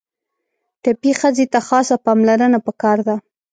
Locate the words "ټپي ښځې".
0.83-1.45